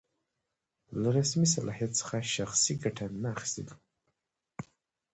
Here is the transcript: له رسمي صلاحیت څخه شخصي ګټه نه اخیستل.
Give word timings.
له 1.01 1.07
رسمي 1.17 1.47
صلاحیت 1.55 1.91
څخه 1.99 2.17
شخصي 2.35 2.73
ګټه 2.83 3.05
نه 3.21 3.29
اخیستل. 3.35 3.67